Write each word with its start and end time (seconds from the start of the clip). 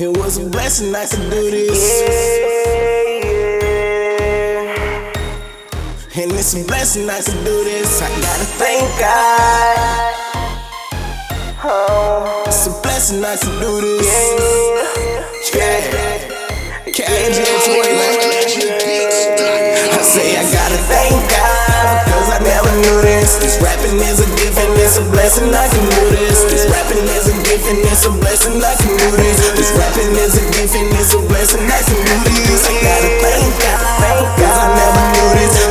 It 0.00 0.16
was 0.16 0.38
a 0.38 0.48
blessing 0.48 0.94
I 0.94 1.06
could 1.06 1.28
do 1.28 1.50
this. 1.50 2.02
And 6.14 6.30
it's 6.30 6.54
a 6.54 6.64
blessing 6.68 7.10
I 7.10 7.20
could 7.20 7.44
do 7.44 7.64
this. 7.64 8.00
I 8.00 8.08
gotta 8.20 8.44
thank 8.62 9.00
God. 9.00 10.14
It's 12.46 12.66
a 12.68 12.70
blessing 12.80 13.24
I 13.24 13.36
could 13.38 13.58
do 13.58 13.80
this. 13.80 14.06
Yeah. 15.52 15.78
KJ 16.86 17.42
I 19.90 20.02
say 20.02 20.36
I 20.36 20.42
gotta 20.52 20.78
thank 20.86 21.30
God 21.30 21.47
this. 23.28 23.38
This 23.44 23.62
rapping 23.62 24.00
is 24.00 24.20
a 24.20 24.28
gift 24.36 24.56
and 24.58 24.72
it's 24.80 24.96
a 24.96 25.02
blessing 25.12 25.52
I 25.52 25.68
can 25.68 25.84
do 25.84 26.16
this. 26.16 26.44
This 26.48 26.64
rapping 26.70 27.04
is 27.04 27.28
a 27.28 27.36
gift 27.44 27.66
and 27.68 27.78
it's 27.84 28.04
a 28.06 28.10
blessing 28.10 28.56
I 28.62 28.74
can 28.76 28.96
do 28.96 29.10
this. 29.16 29.38
This 29.52 29.70
rapping 29.76 30.12
is 30.16 30.34
a 30.36 30.44
gift 30.52 30.74
and 30.74 30.88
it's 30.96 31.12
a 31.14 31.20
blessing 31.28 31.64
I 31.68 31.80
can 31.84 31.98
do 32.04 32.16
this. 32.24 32.64
I 32.64 32.74
gotta 32.80 33.10
thank 33.20 33.52
God 33.60 34.24
because 34.36 34.56
I 34.56 34.66
never 34.76 35.04
knew 35.12 35.28
this. 35.36 35.67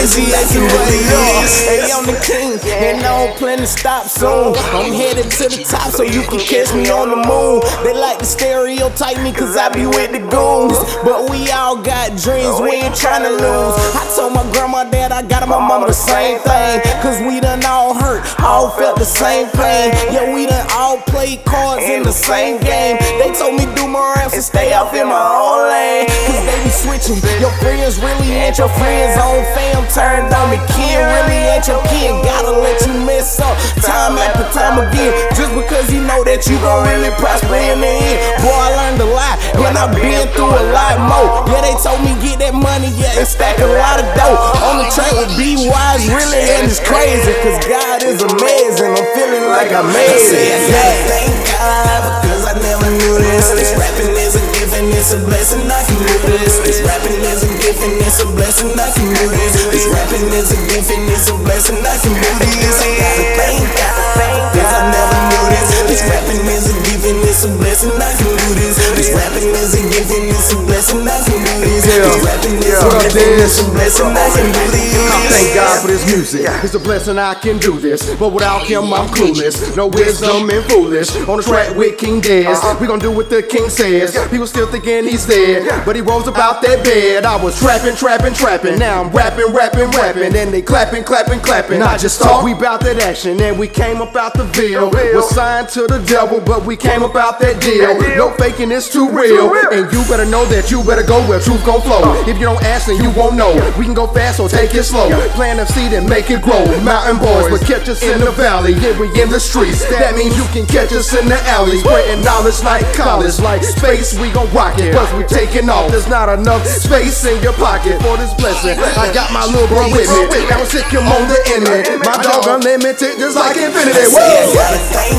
And 0.00 0.08
it's 0.08 0.16
a 0.16 0.24
blessing 0.24 0.64
I 0.64 0.80
can 0.88 1.02
do. 1.12 1.20
Hey, 1.68 1.92
I'm 1.92 2.06
the 2.08 2.16
king, 2.24 2.56
and 2.72 3.04
I 3.04 3.26
don't 3.26 3.36
plan 3.36 3.58
to 3.58 3.66
stop 3.66 4.06
soon. 4.06 4.56
I'm 4.72 4.92
headed 4.92 5.30
to 5.30 5.44
the 5.48 5.64
top 5.64 5.92
so 5.92 6.02
you 6.02 6.22
can 6.22 6.40
catch 6.40 6.72
me 6.72 6.88
on 6.88 7.10
the 7.10 7.20
moon. 7.20 7.60
They 7.84 7.92
like 7.92 8.18
to 8.18 8.24
stereotype 8.24 9.20
me 9.22 9.32
cause 9.32 9.56
I 9.56 9.68
be 9.68 9.84
with 9.86 10.12
the 10.12 10.24
goons. 10.24 10.78
But 11.04 11.28
we 11.28 11.50
all 11.52 11.76
got 11.76 12.16
dreams, 12.16 12.60
we 12.60 12.80
ain't 12.80 12.96
trying 12.96 13.24
to 13.24 13.30
lose. 13.32 13.76
I 13.92 14.04
told 14.16 14.32
my 14.32 14.44
grandma 14.52 14.88
that 14.88 15.12
I 15.12 15.22
got 15.22 15.46
my 15.48 15.60
mama 15.60 15.86
the 15.86 15.92
same 15.92 16.38
thing. 16.40 16.80
Cause 17.04 17.20
we 17.20 17.40
done 17.40 17.64
all 17.64 17.92
hurt, 17.92 18.24
all 18.40 18.70
felt 18.70 18.98
the 18.98 19.04
same 19.04 19.48
pain. 19.52 19.92
Yeah, 20.12 20.32
we 20.32 20.46
done 20.46 20.66
all 20.72 20.98
played 21.12 21.44
cards 21.44 21.84
in 21.84 22.02
the 22.02 22.12
same 22.12 22.60
game. 22.62 22.96
They 23.20 23.32
told 23.36 23.54
me 23.54 23.68
do 23.76 23.86
more 23.86 24.14
raps 24.16 24.34
and 24.34 24.44
stay 24.44 24.72
off 24.72 24.94
in 24.94 25.06
my 25.06 25.20
own 25.20 25.68
lane. 25.68 26.08
Cause 26.08 26.40
they 26.48 26.69
be 26.70 26.76
switching. 26.86 27.18
Your 27.42 27.50
friends 27.58 27.98
really 27.98 28.30
ain't 28.30 28.58
your 28.58 28.70
friends. 28.78 29.18
Own 29.18 29.42
fam 29.58 29.82
turned 29.90 30.30
on 30.30 30.50
me. 30.54 30.58
Kid 30.78 31.02
really 31.02 31.40
ain't 31.50 31.66
your 31.66 31.82
kid. 31.90 32.14
Gotta 32.22 32.54
let 32.54 32.78
you 32.86 32.94
mess 33.02 33.40
up 33.42 33.58
time 33.82 34.14
after 34.18 34.46
time 34.54 34.78
again. 34.78 35.10
Just 35.34 35.50
because 35.54 35.90
you 35.90 36.00
know 36.06 36.22
that 36.22 36.46
you 36.46 36.56
gon' 36.62 36.86
really 36.86 37.10
prosper 37.18 37.58
in 37.58 37.82
the 37.82 37.90
end. 37.90 38.18
Boy, 38.46 38.54
I 38.54 38.70
learned 38.78 39.02
a 39.02 39.10
lot. 39.10 39.36
And 39.58 39.76
I've 39.78 39.94
been 39.94 40.26
through 40.34 40.50
a 40.50 40.64
lot 40.74 40.96
more. 40.98 41.46
Yeah, 41.50 41.62
they 41.62 41.76
told 41.82 42.02
me 42.02 42.14
get 42.22 42.38
that 42.42 42.54
money, 42.54 42.90
yeah, 42.98 43.18
and 43.18 43.26
stack 43.26 43.58
a 43.62 43.70
lot 43.70 44.02
of 44.02 44.06
dough. 44.18 44.38
On 44.66 44.82
the 44.82 44.86
track 44.90 45.14
with 45.14 45.30
B 45.38 45.70
Wise, 45.70 46.06
really, 46.10 46.42
and 46.58 46.66
it's 46.66 46.82
crazy. 46.82 47.34
Cause 47.42 47.58
God 47.66 48.02
is 48.02 48.18
amazing. 48.22 48.90
I'm 48.94 49.06
feeling 49.14 49.46
like 49.46 49.70
I 49.70 49.82
made 49.86 50.18
it. 50.18 50.70
Yeah. 50.70 50.90
thank 51.06 51.34
God 51.54 52.02
because 52.22 52.44
I 52.50 52.54
never 52.58 52.90
knew 52.90 53.14
this. 53.22 53.46
This 53.54 53.70
rapping 53.78 54.14
is 54.18 54.34
a 54.34 54.44
gift 54.58 54.74
and 54.74 54.88
it's 54.90 55.12
a 55.14 55.20
blessing 55.22 55.69
do 56.06 56.16
this. 56.28 56.60
This 56.64 56.78
rapping 56.86 57.18
is 57.20 57.42
a 57.44 57.50
gift 57.58 57.82
and 57.82 57.96
it's 58.00 58.20
a 58.22 58.26
blessing 58.32 58.72
I 58.78 58.88
can 58.92 59.08
do 59.10 59.26
this. 59.32 59.52
This 59.72 59.86
rapping 59.88 60.28
is 60.30 60.52
a 60.52 60.58
gift 60.68 60.90
and 60.92 61.04
it's 61.10 61.28
a 61.28 61.34
blessing 61.42 61.78
I 61.82 61.96
can 61.98 62.14
do 62.14 62.30
this. 62.38 62.76
I 62.78 62.88
gotta 63.00 63.24
thank 63.36 63.64
God 63.74 64.20
because 64.54 64.72
I 64.76 64.82
never 64.92 65.20
knew 65.30 65.44
this. 65.50 65.68
This 65.90 66.02
rapping 66.06 66.44
is 66.46 66.64
a 66.70 66.74
gift 66.86 67.04
and 67.10 67.20
it's 67.26 67.42
a 67.44 67.50
blessing 67.58 67.96
I 67.98 68.10
can 68.14 68.32
do 68.36 68.48
this. 68.60 68.76
This 68.94 69.10
rapping 69.16 69.50
is 69.50 69.72
a 69.74 69.82
gift 69.90 70.10
and 70.14 70.26
it's 70.30 70.52
a 70.52 70.56
blessing 70.62 71.02
I 71.08 71.18
can 71.26 71.38
do 71.42 71.54
this. 71.64 71.82
This 71.88 72.22
rapping 72.22 72.59
What 72.80 72.96
up, 72.96 73.02
gift 73.02 73.16
and 73.16 73.40
it's 73.42 73.60
a 73.60 73.64
Diz? 73.64 73.72
blessing 73.72 74.06
I 74.06 74.28
this. 74.32 75.10
I 75.12 75.28
thank 75.28 75.54
God 75.54 75.82
for 75.82 75.88
this 75.88 76.06
music. 76.06 76.46
It's 76.64 76.74
a 76.74 76.78
blessing 76.78 77.18
I 77.18 77.34
can 77.34 77.58
do 77.58 77.78
this. 77.78 78.14
But 78.16 78.32
without 78.32 78.62
him, 78.62 78.92
I'm 78.94 79.06
clueless. 79.08 79.76
No 79.76 79.86
wisdom 79.88 80.48
and 80.48 80.64
foolish. 80.64 81.14
On 81.28 81.36
the 81.36 81.42
track 81.42 81.76
with 81.76 81.98
King 81.98 82.22
Dez. 82.22 82.46
Uh-huh. 82.46 82.78
We 82.80 82.86
gon' 82.86 82.98
do 82.98 83.10
what 83.10 83.28
the 83.28 83.42
king 83.42 83.68
says. 83.68 84.16
People 84.30 84.46
still 84.46 84.66
thinking 84.66 85.04
he's 85.04 85.26
dead. 85.26 85.84
But 85.84 85.94
he 85.96 86.00
rose 86.02 86.26
about 86.26 86.62
that 86.62 86.82
bed. 86.82 87.26
I 87.26 87.36
was 87.42 87.58
trapping, 87.60 87.96
trapping, 87.96 88.32
trapping. 88.32 88.78
Now 88.78 89.02
I'm 89.02 89.10
rapping, 89.10 89.52
rapping, 89.52 89.90
rapping. 89.90 90.34
And 90.34 90.52
they 90.52 90.62
clapping, 90.62 91.04
clapping, 91.04 91.40
clapping. 91.40 91.82
I 91.82 91.98
just 91.98 92.22
talk. 92.22 92.42
We 92.44 92.54
bout 92.54 92.80
that 92.82 92.98
action. 92.98 93.40
And 93.42 93.58
we 93.58 93.68
came 93.68 94.00
up 94.00 94.16
out 94.16 94.32
the 94.32 94.44
Ville. 94.44 94.90
Was 94.90 95.28
signed 95.28 95.68
to 95.70 95.86
the 95.86 95.98
devil, 96.06 96.40
but 96.40 96.64
we 96.64 96.76
came 96.78 97.02
up 97.02 97.14
out 97.14 97.40
that 97.40 97.60
deal. 97.60 97.98
No 98.16 98.30
faking, 98.36 98.72
it's 98.72 98.90
too 98.90 99.10
real. 99.10 99.52
And 99.70 99.92
you 99.92 100.02
better 100.08 100.24
know 100.24 100.46
that 100.46 100.70
you 100.70 100.82
better 100.84 101.02
go 101.02 101.20
where 101.28 101.40
truth 101.40 101.64
gon' 101.66 101.82
flow. 101.82 102.00
Uh. 102.02 102.24
If 102.26 102.38
you 102.38 102.46
don't 102.46 102.62
you 102.70 103.10
won't 103.18 103.34
know. 103.34 103.50
We 103.74 103.84
can 103.84 103.94
go 103.94 104.06
fast, 104.06 104.38
so 104.38 104.46
take 104.46 104.74
it 104.78 104.84
slow. 104.84 105.10
Plant 105.34 105.58
a 105.58 105.66
seed 105.66 105.92
and 105.92 106.06
make 106.08 106.30
it 106.30 106.40
grow. 106.40 106.62
Mountain 106.86 107.18
boys, 107.18 107.50
but 107.50 107.66
catch 107.66 107.88
us 107.90 107.98
in 108.02 108.22
the 108.22 108.30
valley. 108.30 108.78
Yeah, 108.78 108.94
we 108.94 109.10
in 109.20 109.28
the 109.28 109.42
streets. 109.42 109.82
That 109.90 110.14
means 110.14 110.38
you 110.38 110.46
can 110.54 110.70
catch 110.70 110.94
us 110.94 111.10
in 111.10 111.26
the 111.26 111.34
alleys. 111.50 111.82
Spreading 111.82 112.22
knowledge 112.22 112.62
like 112.62 112.86
college, 112.94 113.40
like 113.40 113.64
space. 113.66 114.14
We 114.14 114.30
gon' 114.30 114.46
rock 114.54 114.78
it. 114.78 114.94
Plus 114.94 115.10
we 115.18 115.26
taking 115.26 115.68
off. 115.68 115.90
There's 115.90 116.06
not 116.06 116.30
enough 116.30 116.64
space 116.64 117.26
in 117.26 117.42
your 117.42 117.54
pocket 117.58 117.98
for 118.06 118.14
this 118.16 118.32
blessing. 118.38 118.78
I 118.78 119.10
got 119.10 119.34
my 119.34 119.44
little 119.50 119.66
bro 119.66 119.90
with 119.90 120.06
me. 120.30 120.46
Now 120.46 120.62
sick 120.62 120.86
him 120.86 121.10
on 121.10 121.26
the 121.26 121.38
internet. 121.50 122.06
My 122.06 122.22
dog 122.22 122.46
unlimited, 122.46 123.18
just 123.18 123.34
like 123.34 123.58
infinity. 123.58 124.14
Woo! 124.14 124.54
thank 124.94 125.18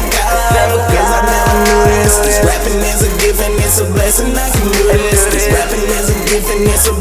I 1.11 1.19
never 1.27 1.55
knew 1.67 1.83
this. 1.91 2.39
Rapping 2.47 2.79
is 2.79 3.03
a 3.03 3.11
it's 3.71 3.79
a 3.79 3.85
blessing 3.91 4.35
I 4.35 4.51
can 4.51 4.67
do 4.67 4.83
this. 4.83 5.23
This 5.31 5.47
rapping 5.47 5.87
is 5.87 6.11
a 6.11 6.17
gift 6.27 6.47
and 6.51 6.67
it's 6.67 6.87
a 6.87 7.00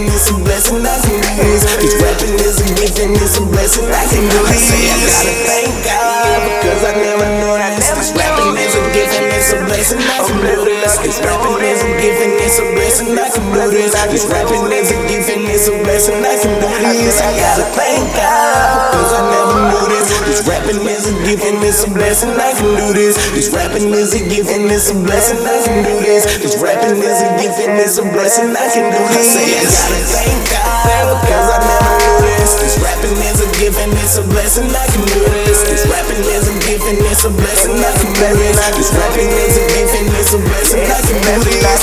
is 0.00 0.30
a 0.32 0.36
blessing 0.40 0.80
I 0.80 0.96
can 1.04 1.20
this. 1.20 1.68
This 1.76 1.94
rapping 2.00 2.40
is 2.40 2.56
a 2.64 2.68
gift 2.72 2.96
and 3.00 3.12
it's 3.12 3.36
a 3.36 3.44
blessing 3.44 3.84
I 3.92 4.04
can 4.08 4.24
do 4.24 4.40
this. 4.48 4.64
Say 4.64 4.88
I 4.88 4.96
gotta 5.04 5.34
thank 5.44 5.72
God 5.84 6.40
because 6.48 6.82
I 6.88 6.92
never 6.96 7.28
knew 7.28 7.52
this. 7.60 7.92
This 7.92 8.10
rapping 8.16 8.56
is 8.56 8.72
a 8.72 8.82
gift 8.96 9.12
and 9.20 9.28
it's 9.28 9.52
a 9.52 9.58
blessing 9.68 10.00
I 10.00 10.24
can 10.24 10.40
do 10.40 10.64
this. 10.64 10.96
This 11.04 11.18
rapping 11.20 11.60
is 11.60 11.82
a 11.84 11.90
gift 12.00 12.20
and 12.24 12.32
it's 12.40 12.58
a 12.58 12.64
blessing 12.72 13.12
I 13.18 13.28
can 13.28 13.44
do 13.52 13.64
this. 13.68 13.92
This 14.08 14.24
rapping 14.32 14.72
is 14.72 14.88
a 14.88 14.98
gift 15.08 15.28
and 15.28 15.44
it's 15.44 15.68
a 15.68 15.74
blessing 15.84 16.24
I 16.24 16.36
can 16.40 16.54
do 16.56 16.68
this. 16.72 16.81
I 16.92 17.32
gotta 17.40 17.64
thank 17.72 18.04
God 18.12 18.92
because 18.92 19.16
I 19.16 19.24
never 19.32 19.56
knew 19.72 19.84
this. 19.88 20.12
This 20.28 20.44
rapping 20.44 20.84
is 20.84 21.08
a 21.08 21.16
gift 21.24 21.40
and 21.40 21.64
it's 21.64 21.80
a 21.80 21.88
blessing 21.88 22.36
I 22.36 22.52
can 22.52 22.68
do 22.76 22.92
this. 22.92 23.16
This 23.32 23.48
rapping 23.48 23.88
is 23.96 24.12
a 24.12 24.20
gift 24.20 24.52
and 24.52 24.68
it's 24.68 24.92
a 24.92 24.96
blessing 25.00 25.40
I 25.40 25.56
can 25.64 25.80
do 25.88 25.96
this. 26.04 26.28
This 26.44 26.60
rapping 26.60 27.00
is 27.00 27.24
a 27.24 27.32
gift 27.40 27.64
and 27.64 27.80
it's 27.80 27.96
a 27.96 28.04
blessing 28.12 28.52
I 28.52 28.68
can 28.68 28.92
do 28.92 29.00
this. 29.08 29.24
I 29.32 29.56
gotta 29.72 30.04
thank 30.04 30.40
God 30.52 31.16
because 31.16 31.48
I 31.48 31.58
never 31.64 31.92
knew 31.96 32.18
this. 32.28 32.60
This 32.60 32.76
rapping 32.84 33.16
is 33.24 33.40
a 33.40 33.48
gift 33.56 33.78
and 33.80 33.92
it's 33.96 34.16
a 34.20 34.24
blessing 34.28 34.68
I 34.68 34.84
can 34.92 35.04
do 35.08 35.20
this. 35.32 35.64
This 35.64 35.88
rapping 35.88 36.20
is 36.28 36.44
a 36.44 36.54
gift 36.60 36.84
and 36.92 37.00
it's 37.08 37.24
a 37.24 37.32
blessing 37.32 37.72
I 37.80 37.92
can 37.96 38.12
do 38.20 38.28
this. 38.36 38.60
This 38.76 38.92
rapping 38.92 39.32
is 39.32 39.54
a 39.56 39.64
gift 39.64 39.96
and 39.96 40.08
it's 40.12 40.36
a 40.36 40.40
blessing 40.44 40.84
I 40.92 41.00
can 41.08 41.16
do 41.24 41.56
this. 41.56 41.81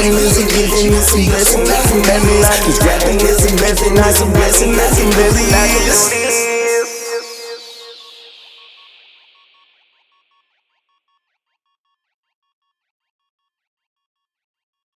Rapping 0.00 0.16
is 0.16 0.38
a 0.38 0.46
and 0.46 0.94
it's 0.94 1.54
a 1.54 1.58
blessing 1.58 2.02
do 2.02 2.22
this. 2.24 2.64
This 2.64 2.80
rapping 2.80 3.20
is 3.20 3.44
a 3.44 3.56
and 3.98 3.98
it's 3.98 4.20
a 4.20 4.26
blessing 4.32 5.10
can 5.12 5.68
do 5.68 5.84
this. 5.84 6.19